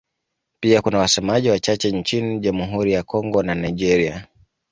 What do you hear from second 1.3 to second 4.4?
wachache nchini Jamhuri ya Kongo na Nigeria.